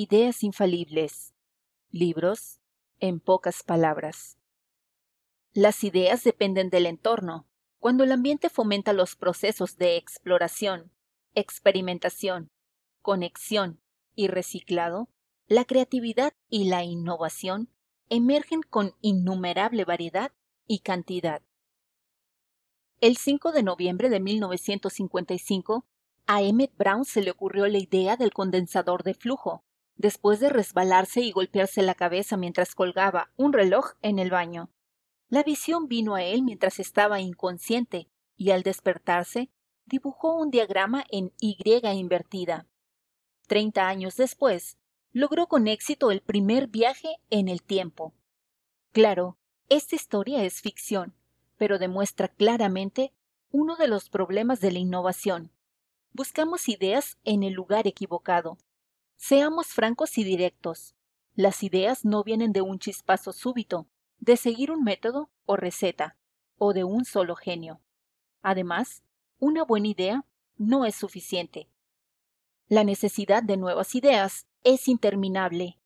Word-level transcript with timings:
Ideas 0.00 0.44
infalibles. 0.44 1.34
Libros 1.90 2.60
en 3.00 3.18
pocas 3.18 3.64
palabras. 3.64 4.38
Las 5.52 5.82
ideas 5.82 6.22
dependen 6.22 6.70
del 6.70 6.86
entorno. 6.86 7.48
Cuando 7.80 8.04
el 8.04 8.12
ambiente 8.12 8.48
fomenta 8.48 8.92
los 8.92 9.16
procesos 9.16 9.76
de 9.76 9.96
exploración, 9.96 10.92
experimentación, 11.34 12.52
conexión 13.02 13.80
y 14.14 14.28
reciclado, 14.28 15.08
la 15.48 15.64
creatividad 15.64 16.32
y 16.48 16.68
la 16.68 16.84
innovación 16.84 17.68
emergen 18.08 18.60
con 18.62 18.94
innumerable 19.00 19.84
variedad 19.84 20.30
y 20.68 20.78
cantidad. 20.78 21.42
El 23.00 23.16
5 23.16 23.50
de 23.50 23.64
noviembre 23.64 24.10
de 24.10 24.20
1955, 24.20 25.84
a 26.28 26.42
Emmett 26.42 26.76
Brown 26.76 27.04
se 27.04 27.20
le 27.20 27.32
ocurrió 27.32 27.66
la 27.66 27.78
idea 27.78 28.16
del 28.16 28.32
condensador 28.32 29.02
de 29.02 29.14
flujo, 29.14 29.64
después 29.98 30.40
de 30.40 30.48
resbalarse 30.48 31.20
y 31.20 31.32
golpearse 31.32 31.82
la 31.82 31.94
cabeza 31.94 32.36
mientras 32.36 32.74
colgaba 32.74 33.30
un 33.36 33.52
reloj 33.52 33.92
en 34.00 34.18
el 34.18 34.30
baño. 34.30 34.70
La 35.28 35.42
visión 35.42 35.88
vino 35.88 36.14
a 36.14 36.22
él 36.22 36.42
mientras 36.42 36.78
estaba 36.78 37.20
inconsciente, 37.20 38.08
y 38.36 38.52
al 38.52 38.62
despertarse, 38.62 39.50
dibujó 39.84 40.36
un 40.36 40.50
diagrama 40.50 41.04
en 41.10 41.32
Y 41.38 41.58
invertida. 41.92 42.66
Treinta 43.46 43.88
años 43.88 44.16
después, 44.16 44.78
logró 45.12 45.48
con 45.48 45.66
éxito 45.66 46.10
el 46.10 46.22
primer 46.22 46.68
viaje 46.68 47.16
en 47.30 47.48
el 47.48 47.62
tiempo. 47.62 48.14
Claro, 48.92 49.36
esta 49.68 49.96
historia 49.96 50.44
es 50.44 50.60
ficción, 50.60 51.14
pero 51.56 51.78
demuestra 51.78 52.28
claramente 52.28 53.12
uno 53.50 53.76
de 53.76 53.88
los 53.88 54.08
problemas 54.08 54.60
de 54.60 54.70
la 54.72 54.78
innovación. 54.78 55.50
Buscamos 56.12 56.68
ideas 56.68 57.18
en 57.24 57.42
el 57.42 57.54
lugar 57.54 57.86
equivocado. 57.86 58.58
Seamos 59.20 59.66
francos 59.66 60.16
y 60.16 60.22
directos. 60.22 60.94
Las 61.34 61.64
ideas 61.64 62.04
no 62.04 62.22
vienen 62.22 62.52
de 62.52 62.62
un 62.62 62.78
chispazo 62.78 63.32
súbito, 63.32 63.88
de 64.20 64.36
seguir 64.36 64.70
un 64.70 64.84
método 64.84 65.28
o 65.44 65.56
receta, 65.56 66.16
o 66.56 66.72
de 66.72 66.84
un 66.84 67.04
solo 67.04 67.34
genio. 67.34 67.80
Además, 68.42 69.02
una 69.40 69.64
buena 69.64 69.88
idea 69.88 70.24
no 70.56 70.84
es 70.84 70.94
suficiente. 70.94 71.68
La 72.68 72.84
necesidad 72.84 73.42
de 73.42 73.56
nuevas 73.56 73.96
ideas 73.96 74.46
es 74.62 74.86
interminable. 74.86 75.78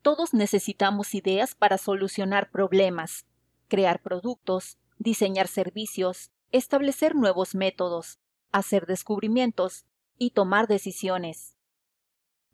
Todos 0.00 0.32
necesitamos 0.32 1.12
ideas 1.16 1.56
para 1.56 1.78
solucionar 1.78 2.52
problemas, 2.52 3.26
crear 3.66 4.00
productos, 4.00 4.78
diseñar 4.98 5.48
servicios, 5.48 6.30
establecer 6.52 7.16
nuevos 7.16 7.56
métodos, 7.56 8.20
hacer 8.52 8.86
descubrimientos 8.86 9.86
y 10.18 10.30
tomar 10.30 10.68
decisiones. 10.68 11.55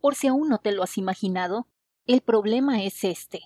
Por 0.03 0.17
si 0.17 0.27
aún 0.27 0.49
no 0.49 0.59
te 0.59 0.73
lo 0.73 0.83
has 0.83 0.99
imaginado, 0.99 1.69
el 2.07 2.23
problema 2.23 2.83
es 2.83 3.05
este. 3.05 3.41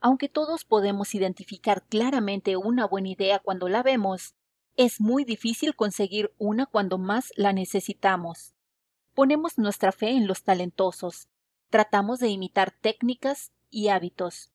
Aunque 0.00 0.30
todos 0.30 0.64
podemos 0.64 1.14
identificar 1.14 1.84
claramente 1.86 2.56
una 2.56 2.86
buena 2.86 3.10
idea 3.10 3.40
cuando 3.40 3.68
la 3.68 3.82
vemos, 3.82 4.34
es 4.74 5.02
muy 5.02 5.24
difícil 5.24 5.76
conseguir 5.76 6.32
una 6.38 6.64
cuando 6.64 6.96
más 6.96 7.30
la 7.36 7.52
necesitamos. 7.52 8.54
Ponemos 9.12 9.58
nuestra 9.58 9.92
fe 9.92 10.12
en 10.12 10.26
los 10.26 10.44
talentosos, 10.44 11.28
tratamos 11.68 12.20
de 12.20 12.30
imitar 12.30 12.70
técnicas 12.70 13.52
y 13.68 13.88
hábitos. 13.88 14.50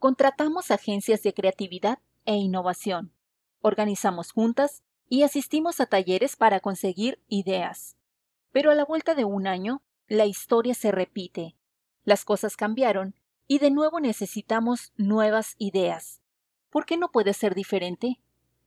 Contratamos 0.00 0.72
agencias 0.72 1.22
de 1.22 1.34
creatividad 1.34 2.00
e 2.24 2.34
innovación. 2.34 3.12
Organizamos 3.60 4.32
juntas 4.32 4.82
y 5.08 5.22
asistimos 5.22 5.78
a 5.78 5.86
talleres 5.86 6.34
para 6.34 6.58
conseguir 6.58 7.22
ideas. 7.28 7.96
Pero 8.50 8.72
a 8.72 8.74
la 8.74 8.84
vuelta 8.84 9.14
de 9.14 9.24
un 9.24 9.46
año, 9.46 9.83
la 10.08 10.26
historia 10.26 10.74
se 10.74 10.92
repite. 10.92 11.56
Las 12.04 12.24
cosas 12.24 12.56
cambiaron 12.56 13.14
y 13.46 13.58
de 13.58 13.70
nuevo 13.70 14.00
necesitamos 14.00 14.92
nuevas 14.96 15.54
ideas. 15.58 16.20
¿Por 16.70 16.86
qué 16.86 16.96
no 16.96 17.10
puede 17.10 17.32
ser 17.32 17.54
diferente? 17.54 18.20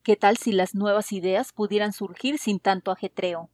¿Qué 0.03 0.15
tal 0.15 0.37
si 0.37 0.51
las 0.51 0.73
nuevas 0.73 1.11
ideas 1.11 1.51
pudieran 1.53 1.93
surgir 1.93 2.39
sin 2.39 2.59
tanto 2.59 2.91
ajetreo? 2.91 3.49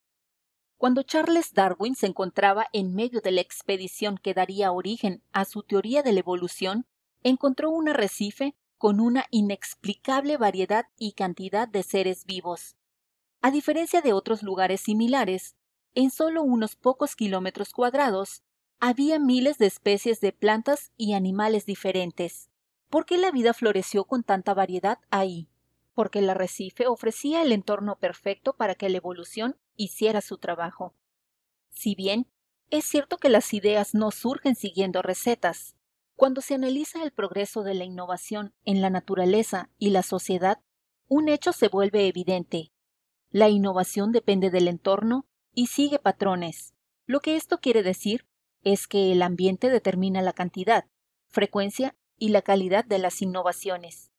Cuando 0.78 1.04
Charles 1.04 1.54
Darwin 1.54 1.96
se 1.96 2.08
encontraba 2.08 2.68
en 2.74 2.94
medio 2.94 3.22
de 3.22 3.32
la 3.32 3.42
expedición 3.42 4.18
que 4.18 4.34
daría 4.34 4.72
origen 4.72 5.24
a 5.32 5.46
su 5.46 5.64
teoría 5.64 6.04
de 6.04 6.12
la 6.12 6.20
evolución, 6.20 6.86
encontró 7.24 7.70
un 7.70 7.90
arrecife 7.90 8.56
con 8.78 9.00
una 9.00 9.26
inexplicable 9.32 10.36
variedad 10.38 10.88
y 10.98 11.14
cantidad 11.14 11.68
de 11.68 11.84
seres 11.84 12.26
vivos. 12.26 12.76
A 13.42 13.50
diferencia 13.50 14.02
de 14.02 14.14
otros 14.14 14.44
lugares 14.44 14.82
similares, 14.82 15.56
en 15.96 16.12
solo 16.12 16.44
unos 16.44 16.76
pocos 16.76 17.16
kilómetros 17.16 17.72
cuadrados 17.72 18.44
había 18.80 19.20
miles 19.20 19.58
de 19.58 19.68
especies 19.68 20.20
de 20.20 20.34
plantas 20.34 20.92
y 20.98 21.14
animales 21.14 21.66
diferentes. 21.66 22.50
¿Por 22.90 23.06
qué 23.06 23.18
la 23.18 23.32
vida 23.32 23.54
floreció 23.54 24.04
con 24.06 24.24
tanta 24.24 24.54
variedad 24.54 25.00
ahí? 25.10 25.48
Porque 25.94 26.20
el 26.20 26.30
arrecife 26.30 26.88
ofrecía 26.88 27.42
el 27.42 27.52
entorno 27.52 27.98
perfecto 27.98 28.54
para 28.54 28.76
que 28.76 28.90
la 28.90 28.98
evolución 28.98 29.56
hiciera 29.76 30.22
su 30.22 30.38
trabajo. 30.38 30.94
Si 31.70 31.96
bien 31.96 32.28
es 32.70 32.86
cierto 32.86 33.18
que 33.18 33.30
las 33.30 33.54
ideas 33.54 33.94
no 33.94 34.12
surgen 34.12 34.56
siguiendo 34.56 35.02
recetas, 35.02 35.76
cuando 36.16 36.42
se 36.42 36.56
analiza 36.56 37.04
el 37.04 37.12
progreso 37.12 37.64
de 37.64 37.74
la 37.74 37.84
innovación 37.84 38.54
en 38.66 38.82
la 38.82 38.90
naturaleza 38.90 39.70
y 39.78 39.90
la 39.90 40.04
sociedad, 40.04 40.60
un 41.08 41.30
hecho 41.30 41.54
se 41.54 41.68
vuelve 41.68 42.08
evidente. 42.08 42.72
La 43.30 43.50
innovación 43.50 44.12
depende 44.12 44.50
del 44.50 44.68
entorno 44.68 45.26
y 45.54 45.68
sigue 45.68 46.00
patrones. 46.00 46.74
Lo 47.06 47.20
que 47.20 47.36
esto 47.36 47.60
quiere 47.60 47.84
decir 47.84 48.26
es 48.64 48.88
que 48.88 49.12
el 49.12 49.22
ambiente 49.22 49.70
determina 49.70 50.22
la 50.22 50.34
cantidad, 50.34 50.86
frecuencia 51.28 51.96
y 52.18 52.30
la 52.30 52.42
calidad 52.42 52.86
de 52.86 53.00
las 53.00 53.22
innovaciones. 53.22 54.12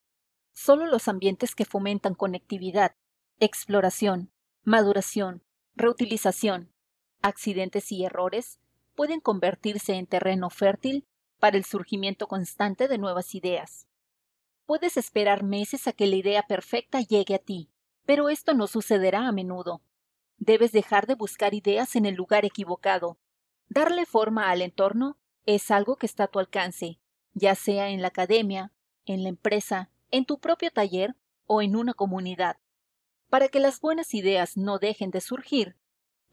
Solo 0.52 0.86
los 0.86 1.08
ambientes 1.08 1.54
que 1.54 1.64
fomentan 1.64 2.14
conectividad, 2.14 2.94
exploración, 3.40 4.30
maduración, 4.62 5.42
reutilización, 5.74 6.72
accidentes 7.22 7.90
y 7.90 8.04
errores 8.04 8.60
pueden 8.94 9.20
convertirse 9.20 9.94
en 9.94 10.06
terreno 10.06 10.50
fértil 10.50 11.06
para 11.40 11.56
el 11.56 11.64
surgimiento 11.64 12.28
constante 12.28 12.86
de 12.86 12.98
nuevas 12.98 13.34
ideas. 13.34 13.86
Puedes 14.66 14.96
esperar 14.96 15.42
meses 15.42 15.88
a 15.88 15.92
que 15.92 16.06
la 16.06 16.16
idea 16.16 16.44
perfecta 16.46 17.00
llegue 17.00 17.34
a 17.34 17.38
ti, 17.38 17.70
pero 18.06 18.28
esto 18.28 18.54
no 18.54 18.66
sucederá 18.66 19.26
a 19.26 19.32
menudo. 19.32 19.82
Debes 20.38 20.72
dejar 20.72 21.06
de 21.06 21.14
buscar 21.14 21.54
ideas 21.54 21.96
en 21.96 22.06
el 22.06 22.14
lugar 22.14 22.44
equivocado. 22.44 23.18
Darle 23.68 24.06
forma 24.06 24.50
al 24.50 24.62
entorno 24.62 25.18
es 25.46 25.70
algo 25.70 25.96
que 25.96 26.06
está 26.06 26.24
a 26.24 26.28
tu 26.28 26.38
alcance, 26.38 26.98
ya 27.32 27.54
sea 27.54 27.90
en 27.90 28.02
la 28.02 28.08
academia, 28.08 28.72
en 29.06 29.22
la 29.22 29.28
empresa, 29.28 29.90
en 30.10 30.24
tu 30.24 30.38
propio 30.38 30.70
taller 30.70 31.16
o 31.46 31.62
en 31.62 31.76
una 31.76 31.94
comunidad. 31.94 32.58
Para 33.28 33.48
que 33.48 33.60
las 33.60 33.80
buenas 33.80 34.14
ideas 34.14 34.56
no 34.56 34.78
dejen 34.78 35.10
de 35.10 35.20
surgir, 35.20 35.76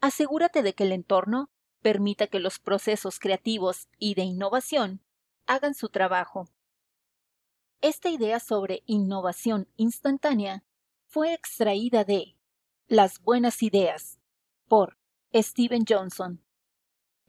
asegúrate 0.00 0.62
de 0.62 0.74
que 0.74 0.84
el 0.84 0.92
entorno 0.92 1.50
permita 1.80 2.28
que 2.28 2.38
los 2.38 2.58
procesos 2.58 3.18
creativos 3.18 3.88
y 3.98 4.14
de 4.14 4.22
innovación 4.22 5.02
hagan 5.46 5.74
su 5.74 5.88
trabajo. 5.88 6.48
Esta 7.80 8.08
idea 8.08 8.38
sobre 8.38 8.84
innovación 8.86 9.68
instantánea 9.76 10.64
fue 11.06 11.34
extraída 11.34 12.04
de 12.04 12.36
Las 12.92 13.22
buenas 13.22 13.62
ideas 13.62 14.18
por 14.68 14.98
Steven 15.32 15.86
Johnson. 15.88 16.44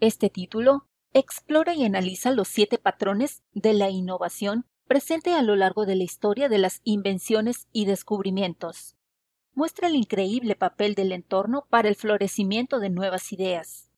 Este 0.02 0.30
título 0.30 0.90
explora 1.14 1.74
y 1.74 1.86
analiza 1.86 2.32
los 2.32 2.50
siete 2.50 2.78
patrones 2.78 3.44
de 3.54 3.72
la 3.72 3.90
innovación 3.90 4.66
presente 4.90 5.32
a 5.34 5.42
lo 5.42 5.56
largo 5.56 5.86
de 5.86 5.96
la 5.96 6.04
historia 6.04 6.50
de 6.50 6.58
las 6.58 6.82
invenciones 6.84 7.70
y 7.72 7.86
descubrimientos. 7.86 8.98
Muestra 9.54 9.88
el 9.88 9.96
increíble 9.96 10.58
papel 10.58 10.96
del 10.96 11.14
entorno 11.14 11.66
para 11.70 11.88
el 11.88 11.96
florecimiento 11.96 12.82
de 12.82 12.90
nuevas 12.90 13.32
ideas. 13.32 13.90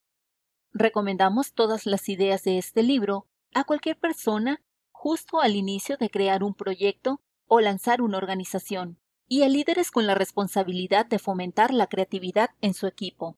Recomendamos 0.72 1.53
todas 1.53 1.88
las 1.88 2.09
ideas 2.09 2.44
de 2.44 2.59
este 2.59 2.84
libro 2.84 3.26
a 3.56 3.64
cualquier 3.64 3.97
persona 3.97 4.62
justo 4.91 5.41
al 5.41 5.56
inicio 5.56 5.97
de 5.97 6.12
crear 6.12 6.44
un 6.44 6.53
proyecto 6.53 7.22
o 7.47 7.59
lanzar 7.59 8.03
una 8.03 8.20
organización, 8.20 9.00
y 9.28 9.44
a 9.44 9.50
líderes 9.50 9.92
con 9.92 10.08
la 10.08 10.16
responsabilidad 10.16 11.06
de 11.06 11.20
fomentar 11.20 11.74
la 11.74 11.88
creatividad 11.88 12.52
en 12.62 12.74
su 12.74 12.88
equipo. 12.88 13.38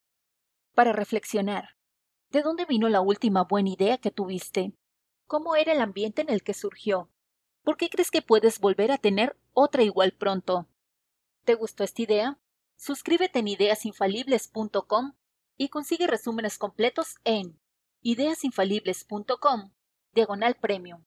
Para 0.74 0.94
reflexionar, 0.94 1.78
¿de 2.30 2.42
dónde 2.42 2.66
vino 2.66 2.89
la 2.89 3.01
última 3.01 3.44
buena 3.44 3.69
idea 3.69 3.98
que 3.98 4.12
tuviste? 4.12 4.74
¿Cómo 5.25 5.56
era 5.56 5.74
el 5.74 5.81
ambiente 5.81 6.22
en 6.22 6.30
el 6.30 6.44
que 6.44 6.54
surgió? 6.54 7.10
¿Por 7.63 7.78
qué 7.78 7.89
crees 7.89 8.12
que 8.12 8.22
puedes 8.22 8.60
volver 8.60 8.92
a 8.92 8.98
tener 8.98 9.38
otra 9.54 9.84
igual 9.84 10.13
pronto? 10.13 10.68
¿Te 11.44 11.56
gustó 11.56 11.84
esta 11.84 12.01
idea? 12.01 12.39
Suscríbete 12.75 13.39
en 13.39 13.48
ideasinfalibles.com 13.48 15.13
y 15.57 15.69
consigue 15.69 16.07
resúmenes 16.07 16.57
completos 16.57 17.16
en 17.24 17.60
ideasinfalibles.com 18.01 19.72
diagonal 20.13 20.56
premium. 20.56 21.04